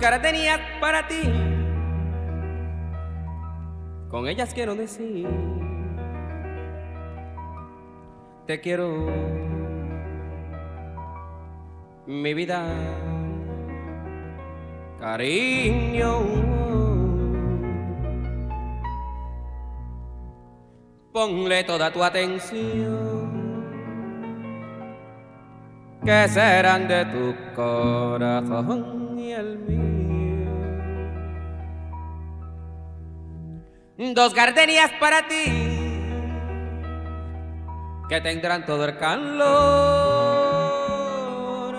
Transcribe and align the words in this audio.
dos 0.00 0.22
tenías 0.22 0.60
para 0.80 1.06
ti. 1.06 1.22
Con 4.08 4.26
ellas 4.26 4.54
quiero 4.54 4.74
decir, 4.74 5.28
te 8.46 8.60
quiero, 8.60 9.06
mi 12.06 12.32
vida, 12.32 12.64
cariño. 14.98 16.20
Ponle 21.12 21.64
toda 21.64 21.90
tu 21.90 22.02
atención 22.02 23.38
que 26.04 26.28
serán 26.28 26.86
de 26.86 27.04
tu 27.06 27.34
corazón 27.54 29.07
y 29.18 29.32
el 29.32 29.58
mío. 29.58 30.48
Dos 34.14 34.32
gardenias 34.34 34.92
para 35.00 35.26
ti 35.26 35.44
que 38.08 38.20
tendrán 38.20 38.64
todo 38.64 38.84
el 38.84 38.96
calor 38.96 39.38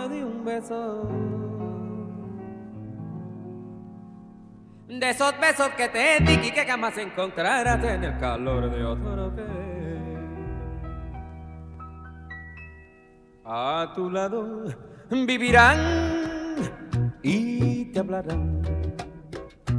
de 0.10 0.26
un 0.26 0.44
beso. 0.44 1.10
De 4.88 5.10
esos 5.10 5.40
besos 5.40 5.70
que 5.70 5.88
te 5.88 6.20
di 6.20 6.34
y 6.48 6.52
que 6.52 6.66
jamás 6.66 6.98
encontrarás 6.98 7.82
en 7.84 8.04
el 8.04 8.18
calor 8.18 8.70
de 8.70 8.84
otro 8.84 9.34
a 13.52 13.92
tu 13.96 14.12
lado 14.12 14.64
vivirán 15.10 16.19
y 17.24 17.86
te 17.86 18.00
hablarán. 18.00 18.62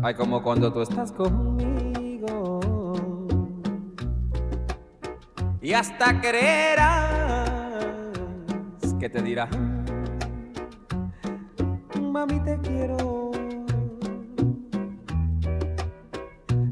Ay, 0.03 0.15
como 0.15 0.43
cuando 0.43 0.73
tú 0.73 0.83
estás 0.83 1.13
conmigo. 1.13 2.61
Y 5.63 5.73
hasta 5.75 6.21
creerás 6.21 7.51
que 8.99 9.09
te 9.09 9.23
dirán, 9.23 9.85
mami 12.01 12.41
te 12.41 12.59
quiero. 12.59 13.31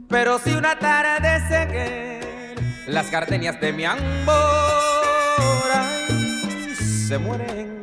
Pero 0.09 0.39
si 0.39 0.53
una 0.53 0.79
tarde 0.79 1.41
se 1.49 2.19
las 2.91 3.11
gardenias 3.11 3.61
de 3.61 3.73
mi 3.73 3.85
amor 3.85 3.99
se 7.09 7.19
mueren. 7.19 7.78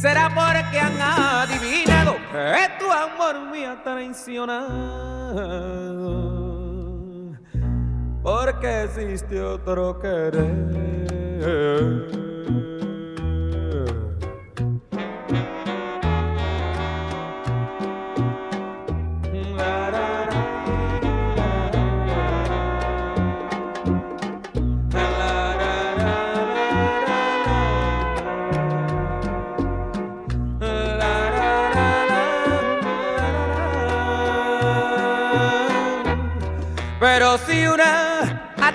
Será 0.00 0.28
porque 0.28 0.78
han 0.78 1.00
adivinado 1.00 2.16
que 2.30 2.68
tu 2.78 2.92
amor 2.92 3.40
me 3.50 3.66
ha 3.66 3.82
traicionado, 3.82 4.52
porque 8.22 8.82
existe 8.82 9.40
otro 9.40 9.98
querer. 9.98 10.56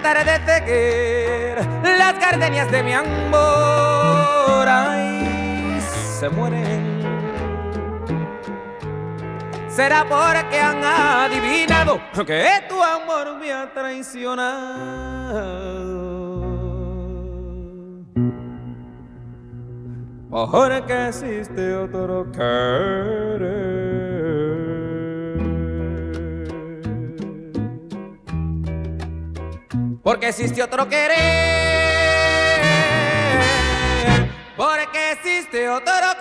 Una 0.02 0.10
atardece 0.10 0.66
que 0.66 1.56
las 1.84 2.20
gardenias 2.20 2.72
de 2.72 2.84
mi 2.84 2.94
amor 2.94 4.68
ay, 4.68 5.80
se 6.20 6.30
mueren, 6.30 7.02
será 9.70 10.04
porque 10.06 10.60
han 10.60 10.84
adivinado 10.84 12.00
que 12.26 12.64
tu 12.68 12.82
amor 12.82 13.38
me 13.40 13.52
ha 13.52 13.72
traicionado. 13.74 14.52
Porque 20.30 21.08
existe 21.10 21.76
otro 21.76 22.32
querer. 22.32 23.81
Porque 30.04 30.30
existe 30.30 30.64
otro 30.64 30.90
querer. 30.90 31.18
Porque 34.58 35.12
existe 35.12 35.70
otro 35.70 35.94
querer. 36.20 36.21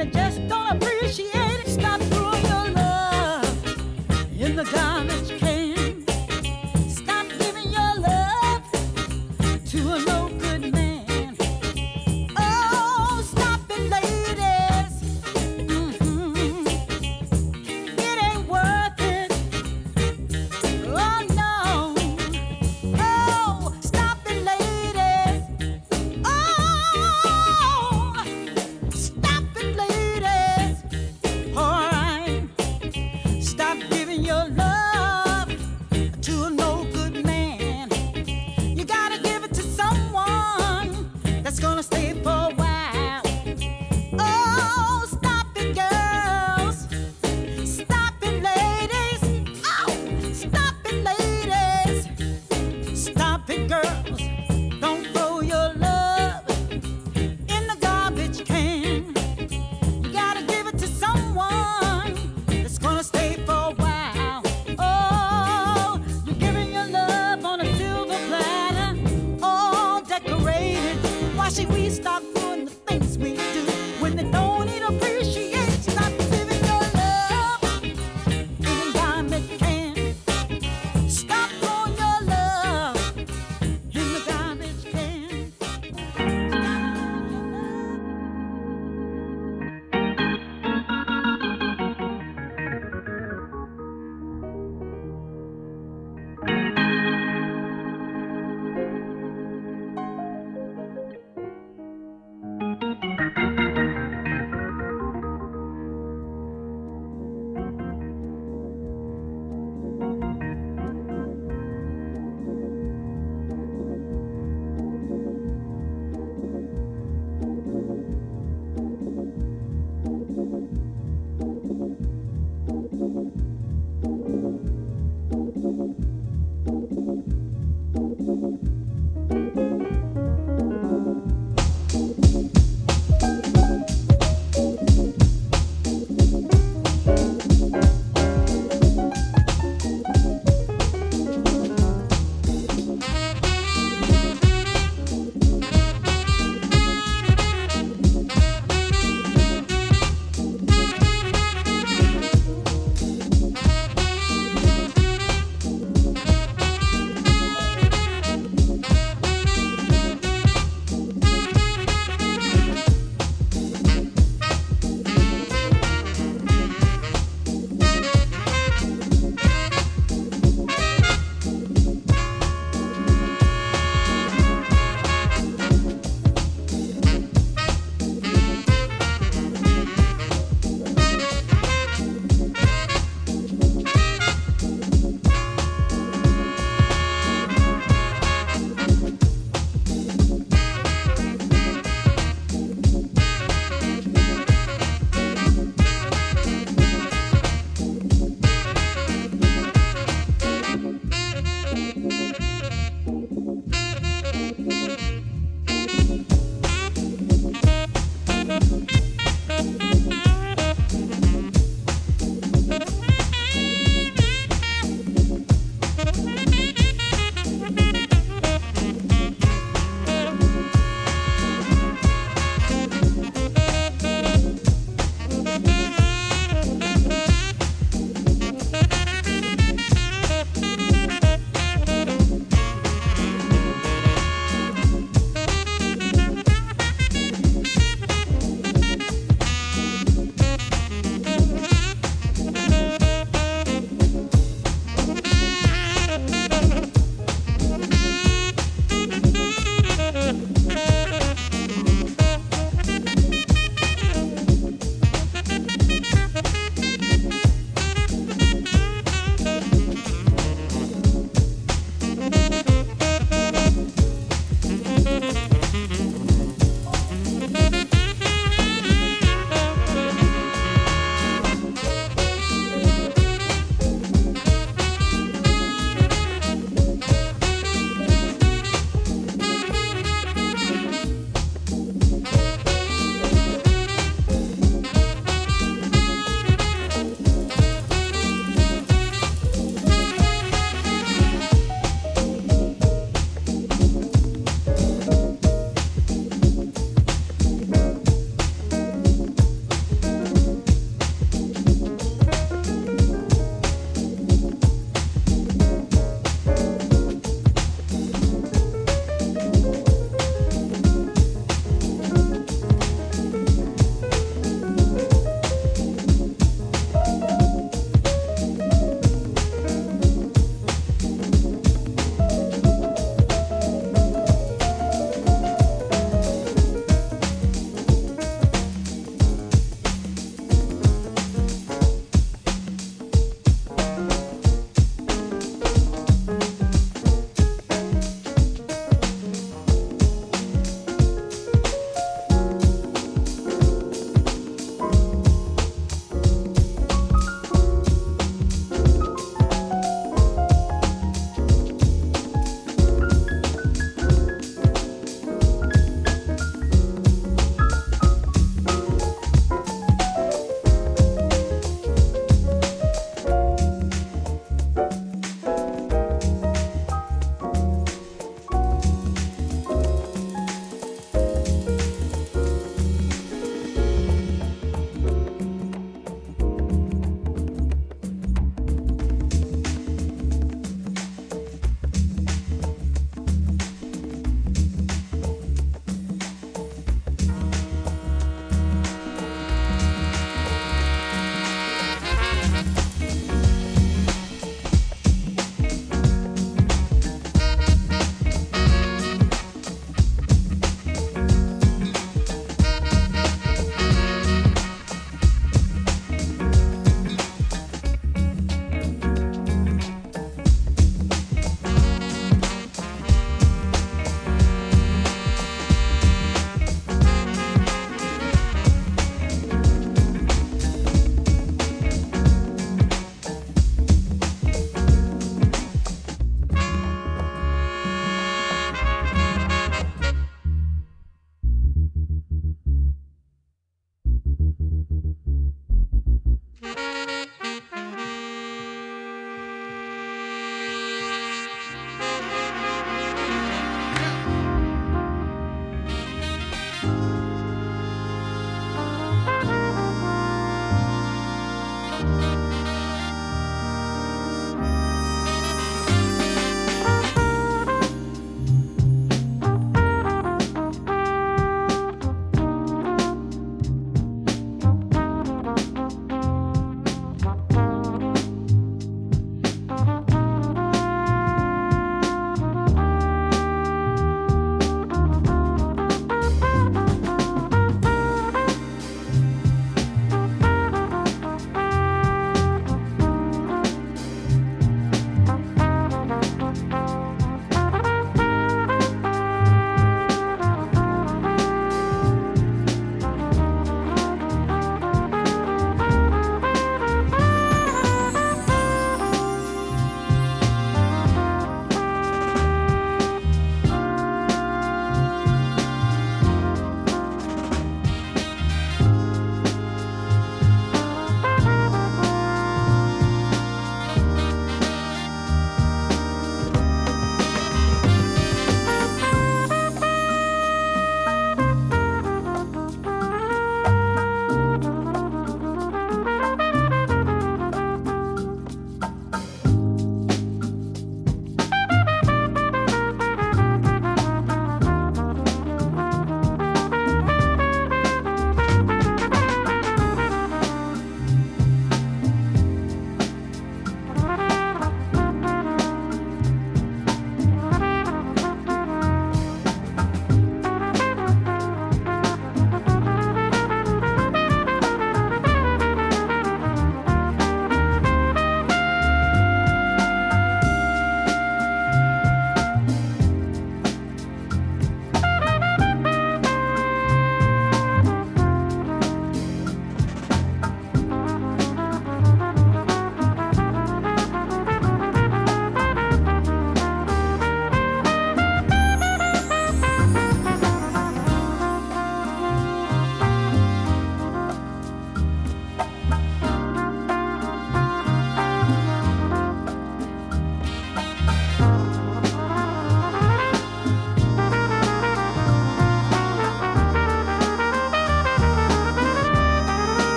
I 0.00 0.06
just 0.06 0.48
don't 0.48 0.82
appreciate 0.82 1.28
it. 1.34 1.68
Stop 1.68 2.00
throwing 2.00 2.42
your 2.46 2.70
love 2.70 3.66
in 4.40 4.56
the 4.56 4.64
garbage. 4.64 5.39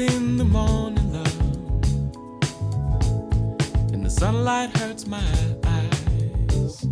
in 0.00 0.38
the 0.38 0.44
morning, 0.44 1.12
love, 1.12 1.40
and 3.92 4.04
the 4.04 4.08
sunlight 4.08 4.74
hurts 4.78 5.06
my 5.06 5.22
eyes. 5.64 6.86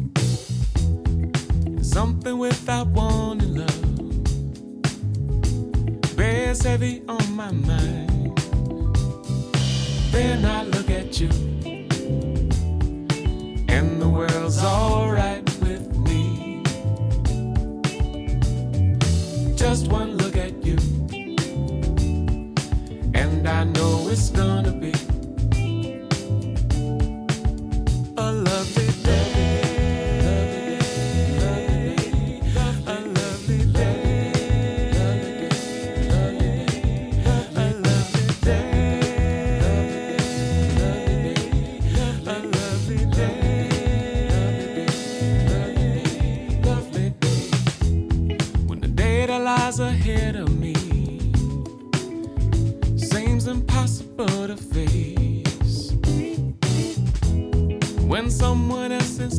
Something 1.80 2.36
without 2.38 2.88
warning, 2.88 3.54
love, 3.54 3.84
bears 6.16 6.62
heavy 6.62 7.02
on 7.09 7.32
my 7.34 7.50
mind. 7.50 8.36
Then 10.12 10.44
I 10.44 10.64
look 10.64 10.90
at 10.90 11.18
you, 11.18 11.30
and 13.68 14.02
the 14.02 14.09
world's 14.09 14.62
alright 14.62 15.48
with 15.61 15.96
me. 15.96 16.62
Just 19.56 19.88
one. 19.88 20.18
it's 24.11 24.30
gonna 24.30 24.70
be. 24.70 25.07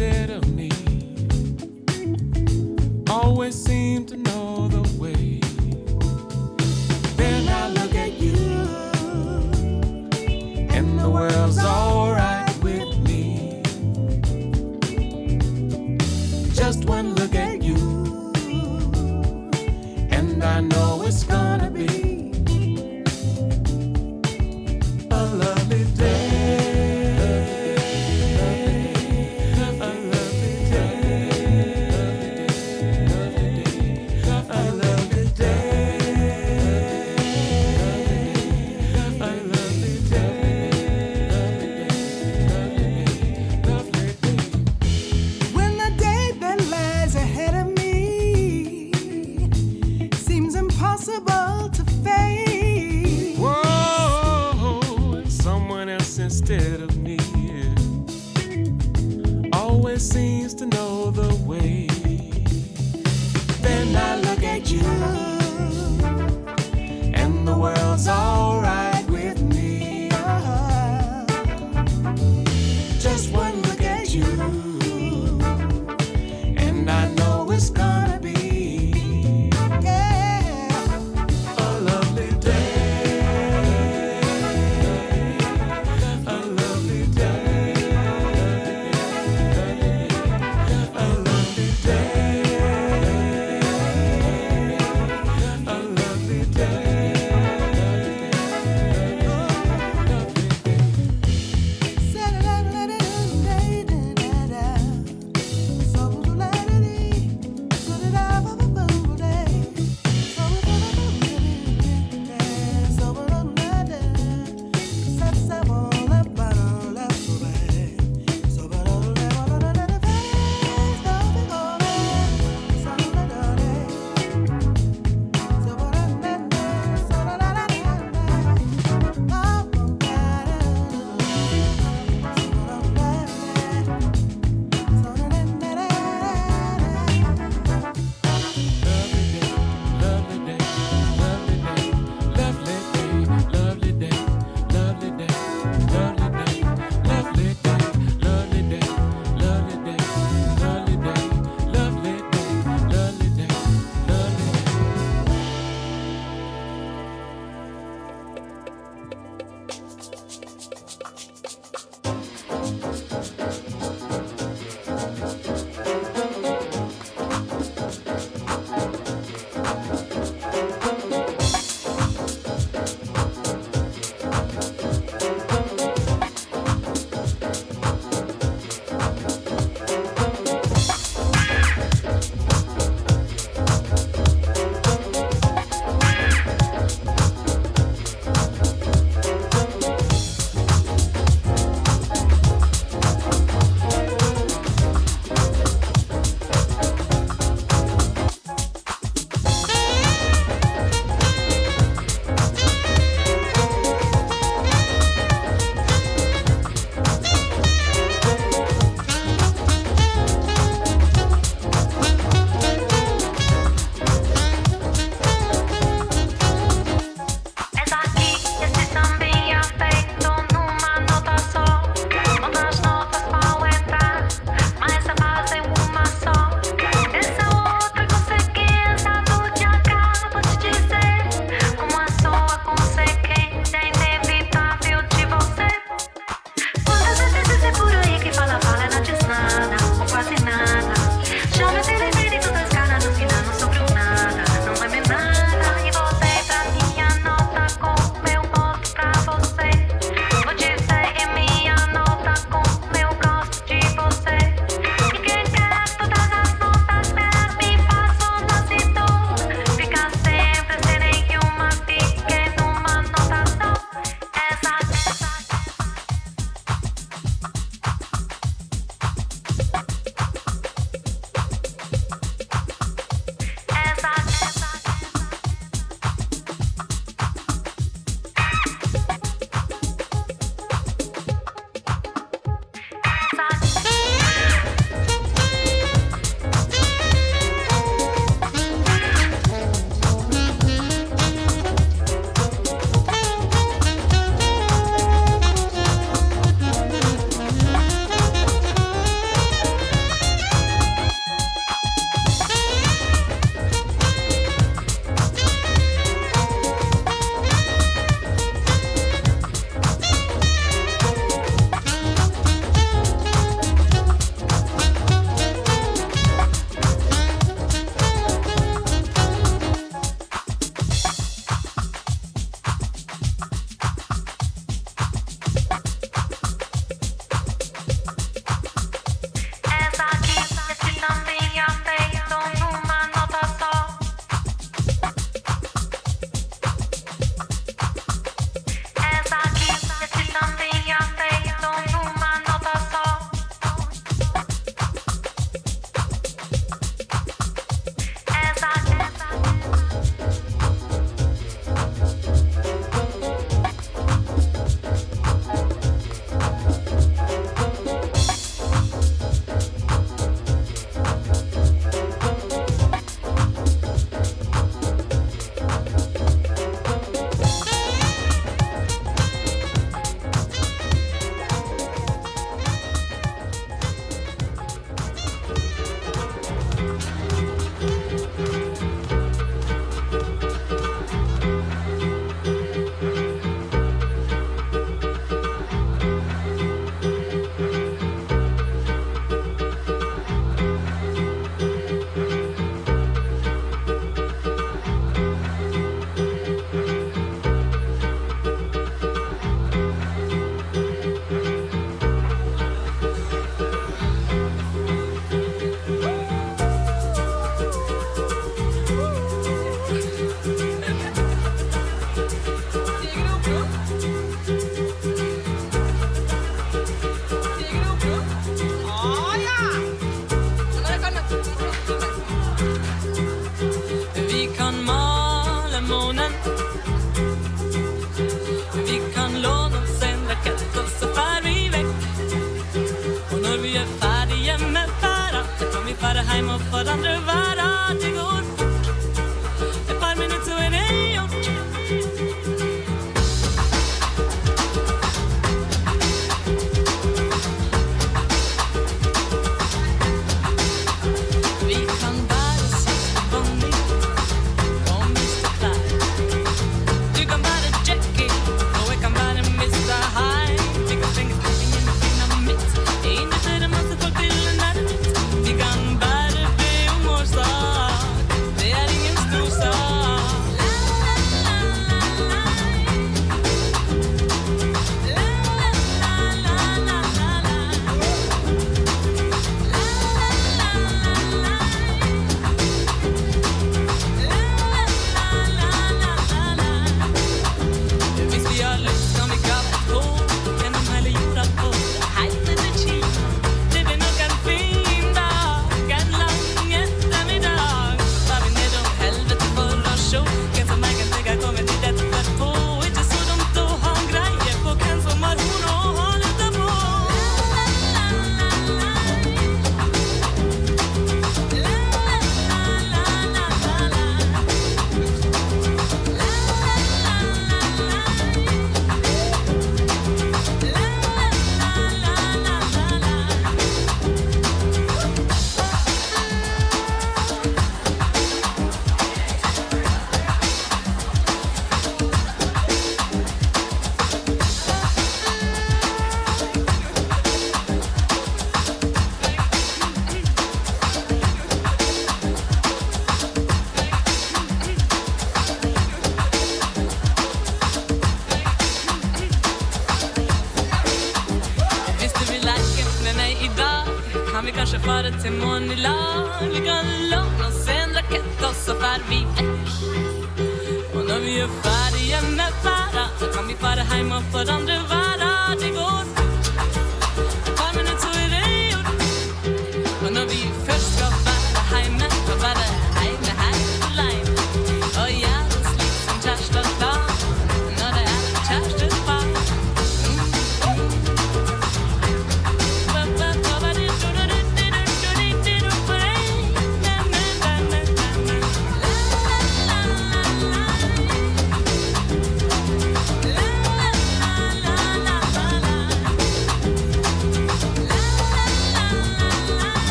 instead 0.00 0.30
of 0.30 0.39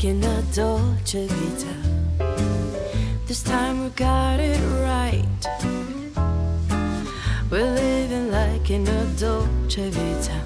drinking 0.00 0.24
a 0.24 0.42
Dolce 0.54 1.26
Vita. 1.26 1.74
This 3.26 3.42
time 3.42 3.84
we 3.84 3.90
got 3.90 4.40
it 4.40 4.58
right. 4.82 5.24
We're 7.50 7.70
living 7.74 8.30
like 8.30 8.70
in 8.70 8.88
a 8.88 9.04
Dolce 9.18 9.90
Vita. 9.90 10.42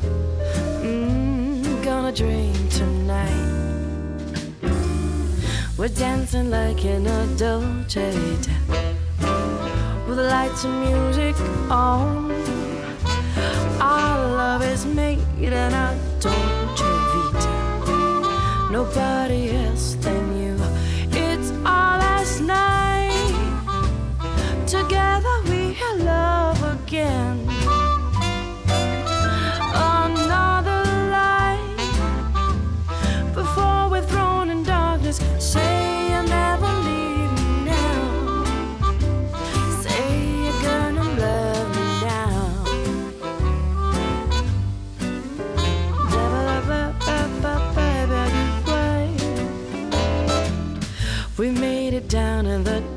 Mm, 0.83 1.85
gonna 1.85 2.11
dream 2.11 2.69
tonight. 2.69 3.79
We're 5.79 5.89
dancing 5.89 6.51
like 6.51 6.85
in 6.85 7.07
a 7.07 7.27
Dolce 7.37 8.11
Vita. 8.11 8.51
With 10.09 10.17
the 10.17 10.25
lights 10.25 10.65
and 10.65 10.81
music 10.81 11.37
on. 11.71 12.33
Our 13.81 14.19
love 14.37 14.63
is 14.65 14.85
made 14.85 15.21
in 15.39 15.53
a 15.53 16.14
nobody 18.75 19.51
else. 19.51 19.64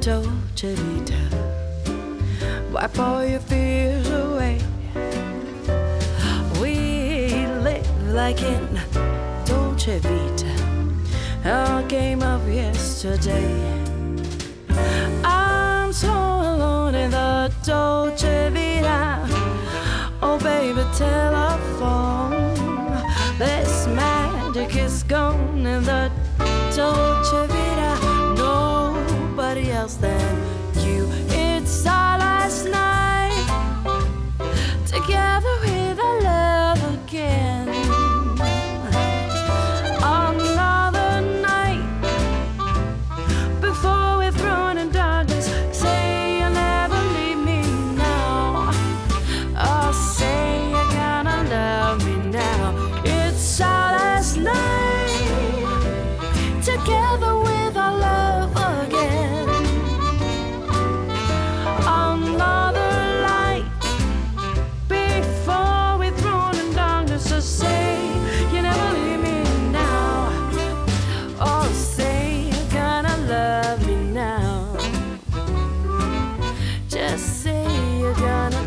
Dolce 0.08 0.74
Vita. 0.74 1.20
Wipe 2.72 2.98
all 2.98 3.26
your 3.26 3.42
fears 3.42 4.10
away. 4.10 4.58
We 6.62 7.46
live 7.60 7.86
like 8.14 8.42
in 8.42 8.80
Dolce 9.44 10.00
Vita. 10.00 10.54
Our 11.44 11.84
game 11.90 12.24
of 12.24 12.48
yesterday. 12.48 13.52
I'm 15.26 15.92
so 15.92 16.08
alone 16.08 16.96
in 16.96 17.12
the 17.12 17.54
Dolce 17.66 18.50
Vita. 18.50 19.28
Oh, 20.22 20.40
baby, 20.42 20.86
telephone. 20.96 22.56
This 23.38 23.88
magic 23.88 24.74
is 24.78 25.04
gone 25.04 25.66
in 25.66 25.84
the 25.84 26.10
gonna 78.20 78.67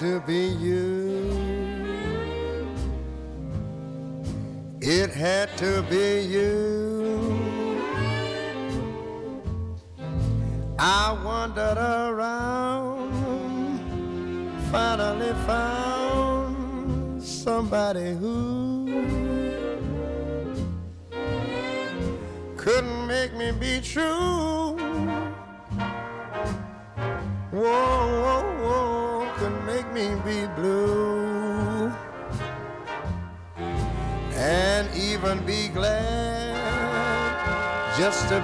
to 0.00 0.18
be 0.20 0.46
you. 0.64 0.79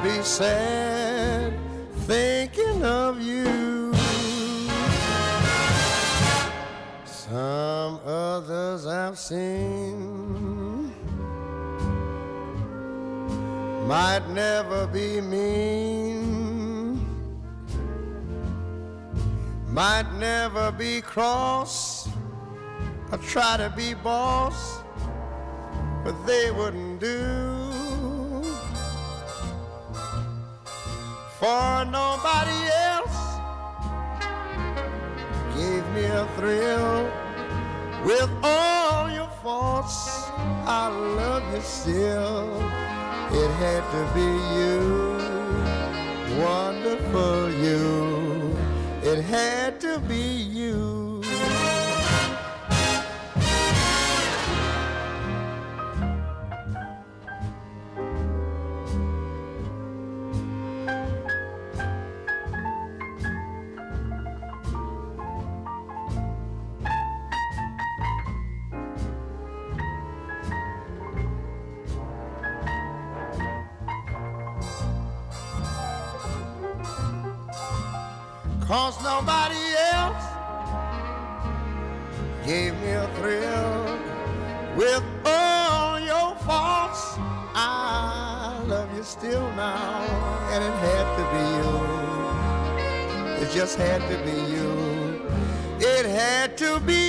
Be 0.07 0.23
sad 0.23 1.53
thinking 2.07 2.85
of 2.85 3.21
you. 3.21 3.93
Some 7.05 7.99
others 8.07 8.87
I've 8.87 9.19
seen 9.19 10.93
might 13.89 14.25
never 14.29 14.87
be 14.87 15.21
mean, 15.21 17.05
might 19.67 20.09
never 20.19 20.71
be 20.71 21.01
cross, 21.01 22.09
or 23.11 23.19
try 23.19 23.57
to 23.57 23.73
be 23.77 23.95
boss, 23.95 24.83
but 26.05 26.15
they 26.27 26.53
wouldn't 26.53 27.01
do. 27.01 27.56
For 31.39 31.85
nobody 31.85 32.61
else 32.89 33.19
gave 35.55 35.87
me 35.91 36.05
a 36.07 36.27
thrill. 36.35 37.11
With 38.07 38.31
all 38.43 39.11
your 39.11 39.29
faults, 39.43 40.31
I 40.65 40.89
love 40.89 41.43
you 41.55 41.61
still. 41.61 42.57
It 43.33 43.51
had 43.61 43.83
to 43.93 44.03
be 44.15 44.31
you, 44.57 44.81
wonderful 46.41 47.53
you. 47.53 48.57
It 49.03 49.23
had 49.23 49.79
to 49.81 49.99
be 49.99 50.17
you. 50.17 51.06
Cause 78.79 79.03
nobody 79.03 79.65
else 79.95 80.25
gave 82.45 82.75
me 82.83 82.91
a 82.91 83.09
thrill. 83.17 83.99
With 84.77 85.03
all 85.25 85.99
your 85.99 86.37
faults, 86.45 87.15
I 87.55 88.63
love 88.67 88.95
you 88.95 89.03
still 89.03 89.49
now. 89.53 90.03
And 90.53 90.63
it 90.63 90.77
had 90.89 91.07
to 91.17 91.25
be 91.33 91.45
you. 91.57 93.47
It 93.47 93.51
just 93.55 93.79
had 93.79 94.03
to 94.11 94.17
be 94.29 94.39
you. 94.55 94.71
It 95.81 96.05
had 96.05 96.59
to 96.59 96.79
be 96.81 97.06